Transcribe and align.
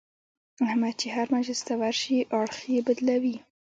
احمد 0.67 0.93
چې 1.01 1.07
هر 1.15 1.27
مجلس 1.35 1.59
ته 1.67 1.73
ورشي 1.81 2.17
اړخ 2.39 2.57
یې 2.73 2.79
بدلوي. 2.87 3.35